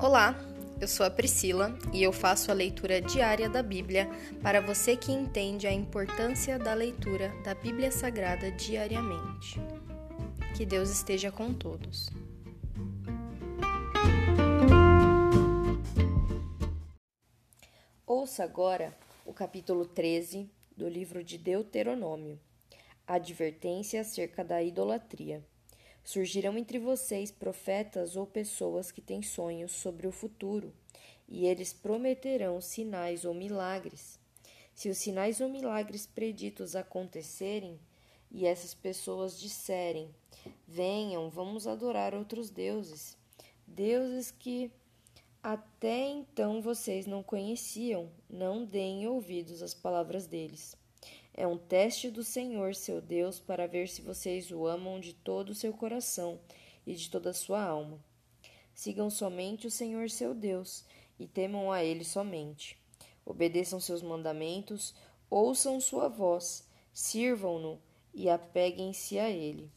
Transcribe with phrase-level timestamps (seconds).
[0.00, 0.38] Olá,
[0.80, 4.08] eu sou a Priscila e eu faço a leitura diária da Bíblia
[4.40, 9.60] para você que entende a importância da leitura da Bíblia Sagrada diariamente.
[10.56, 12.08] Que Deus esteja com todos.
[18.06, 18.96] Ouça agora
[19.26, 22.38] o capítulo 13 do livro de Deuteronômio.
[23.04, 25.44] Advertência acerca da idolatria.
[26.04, 30.72] Surgirão entre vocês profetas ou pessoas que têm sonhos sobre o futuro,
[31.28, 34.18] e eles prometerão sinais ou milagres.
[34.74, 37.78] Se os sinais ou milagres preditos acontecerem,
[38.30, 40.14] e essas pessoas disserem:
[40.66, 43.16] Venham, vamos adorar outros deuses,
[43.66, 44.70] deuses que
[45.42, 50.76] até então vocês não conheciam, não deem ouvidos às palavras deles.
[51.40, 55.50] É um teste do Senhor, seu Deus, para ver se vocês o amam de todo
[55.50, 56.40] o seu coração
[56.84, 58.04] e de toda a sua alma.
[58.74, 60.84] Sigam somente o Senhor, seu Deus,
[61.16, 62.76] e temam a ele somente.
[63.24, 64.96] Obedeçam seus mandamentos,
[65.30, 67.80] ouçam sua voz, sirvam-no
[68.12, 69.70] e apeguem-se a ele.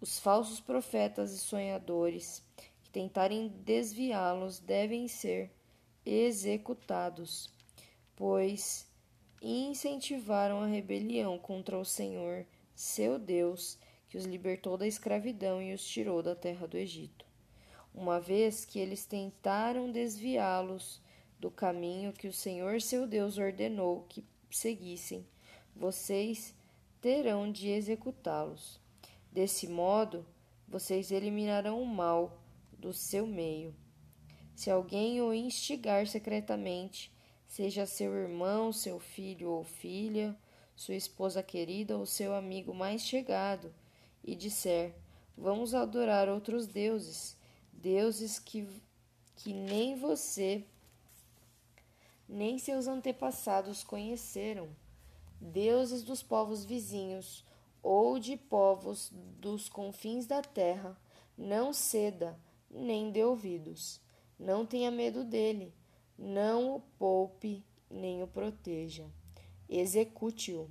[0.00, 2.40] Os falsos profetas e sonhadores
[2.84, 5.50] que tentarem desviá-los devem ser
[6.06, 7.52] executados,
[8.14, 8.88] pois
[9.40, 15.86] incentivaram a rebelião contra o Senhor, seu Deus, que os libertou da escravidão e os
[15.86, 17.24] tirou da terra do Egito.
[17.94, 21.00] Uma vez que eles tentaram desviá-los
[21.38, 25.26] do caminho que o Senhor seu Deus ordenou que seguissem,
[25.74, 26.54] vocês
[27.00, 28.78] terão de executá-los.
[29.32, 30.26] Desse modo,
[30.68, 32.40] vocês eliminarão o mal
[32.72, 33.74] do seu meio.
[34.54, 37.10] Se alguém o instigar secretamente,
[37.50, 40.38] seja seu irmão, seu filho ou filha,
[40.76, 43.74] sua esposa querida ou seu amigo mais chegado,
[44.22, 44.94] e disser:
[45.36, 47.36] Vamos adorar outros deuses,
[47.72, 48.68] deuses que,
[49.34, 50.64] que nem você
[52.28, 54.68] nem seus antepassados conheceram,
[55.40, 57.44] deuses dos povos vizinhos
[57.82, 60.96] ou de povos dos confins da terra,
[61.36, 62.38] não ceda,
[62.70, 64.00] nem dê ouvidos.
[64.38, 65.74] Não tenha medo dele
[66.22, 69.06] não o poupe nem o proteja.
[69.66, 70.70] Execute-o.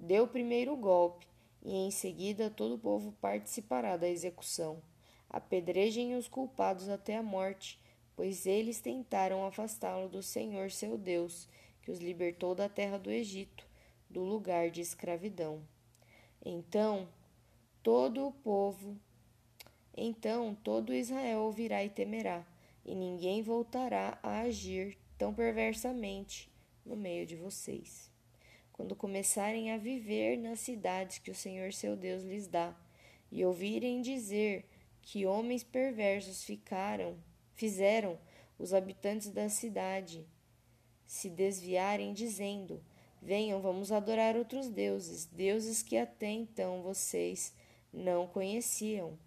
[0.00, 1.26] Dê o primeiro golpe,
[1.62, 4.82] e em seguida todo o povo participará da execução.
[5.28, 7.78] Apedrejem os culpados até a morte,
[8.16, 11.46] pois eles tentaram afastá-lo do Senhor seu Deus,
[11.82, 13.66] que os libertou da terra do Egito,
[14.08, 15.62] do lugar de escravidão.
[16.42, 17.06] Então,
[17.82, 18.96] todo o povo,
[19.94, 22.46] então todo Israel ouvirá e temerá
[22.84, 26.50] e ninguém voltará a agir tão perversamente
[26.84, 28.10] no meio de vocês.
[28.72, 32.74] Quando começarem a viver nas cidades que o Senhor seu Deus lhes dá,
[33.30, 34.64] e ouvirem dizer
[35.02, 37.16] que homens perversos ficaram,
[37.54, 38.18] fizeram
[38.58, 40.26] os habitantes da cidade
[41.06, 42.82] se desviarem, dizendo:
[43.20, 47.52] Venham, vamos adorar outros deuses, deuses que até então vocês
[47.92, 49.18] não conheciam.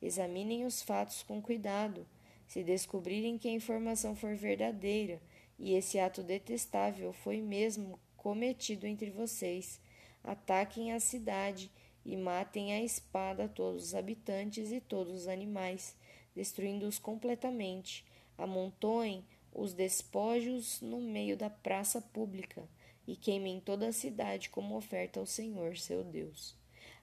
[0.00, 2.06] Examinem os fatos com cuidado
[2.52, 5.22] se descobrirem que a informação for verdadeira
[5.58, 9.80] e esse ato detestável foi mesmo cometido entre vocês,
[10.22, 11.70] ataquem a cidade
[12.04, 15.96] e matem a espada todos os habitantes e todos os animais,
[16.36, 18.04] destruindo-os completamente.
[18.36, 22.68] Amontoem os despojos no meio da praça pública
[23.06, 26.54] e queimem toda a cidade como oferta ao Senhor, seu Deus.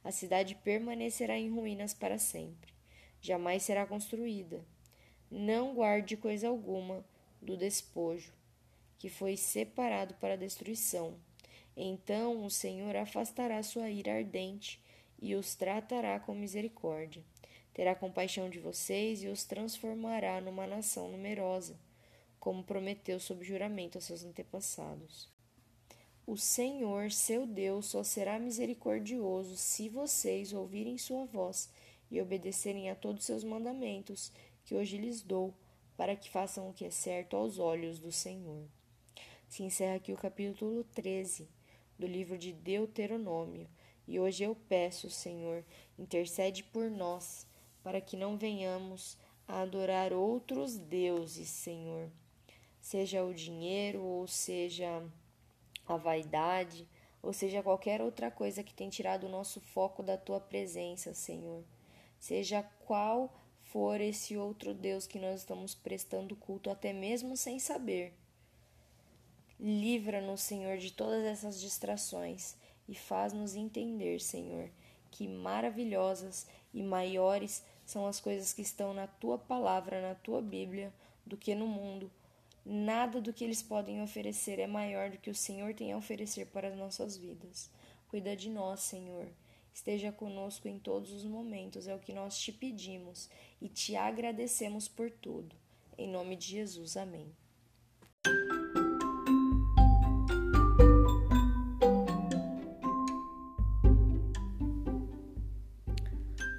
[0.03, 2.71] A cidade permanecerá em ruínas para sempre.
[3.19, 4.63] Jamais será construída
[5.31, 7.06] não guarde coisa alguma
[7.41, 8.34] do despojo,
[8.97, 11.16] que foi separado para destruição.
[11.75, 14.81] Então o Senhor afastará sua ira ardente
[15.22, 17.23] e os tratará com misericórdia.
[17.73, 21.79] Terá compaixão de vocês e os transformará numa nação numerosa,
[22.40, 25.29] como prometeu sob juramento a seus antepassados.
[26.28, 31.69] O Senhor, seu Deus, só será misericordioso se vocês ouvirem sua voz
[32.11, 34.31] e obedecerem a todos seus mandamentos
[34.69, 35.51] que hoje lhes dou,
[35.97, 38.67] para que façam o que é certo aos olhos do Senhor.
[39.47, 41.49] Se encerra aqui o capítulo 13
[41.97, 43.67] do livro de Deuteronômio,
[44.07, 45.66] e hoje eu peço, Senhor,
[45.97, 47.47] intercede por nós,
[47.81, 49.17] para que não venhamos
[49.47, 52.07] a adorar outros deuses, Senhor,
[52.79, 55.03] seja o dinheiro, ou seja
[55.87, 56.87] a vaidade,
[57.23, 61.63] ou seja qualquer outra coisa que tem tirado o nosso foco da tua presença, Senhor.
[62.19, 63.33] Seja qual
[63.71, 68.13] for esse outro Deus que nós estamos prestando culto, até mesmo sem saber.
[69.59, 72.55] Livra-nos, Senhor, de todas essas distrações
[72.87, 74.69] e faz-nos entender, Senhor,
[75.11, 80.93] que maravilhosas e maiores são as coisas que estão na tua palavra, na tua Bíblia,
[81.25, 82.09] do que no mundo.
[82.66, 86.47] Nada do que eles podem oferecer é maior do que o Senhor tem a oferecer
[86.47, 87.69] para as nossas vidas.
[88.07, 89.27] Cuida de nós, Senhor.
[89.79, 93.29] Esteja conosco em todos os momentos, é o que nós te pedimos
[93.61, 95.55] e te agradecemos por tudo.
[95.97, 97.31] Em nome de Jesus, amém.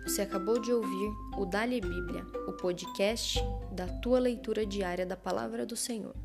[0.07, 3.39] Você acabou de ouvir o Dali Bíblia, o podcast
[3.71, 6.17] da tua leitura diária da palavra do Senhor.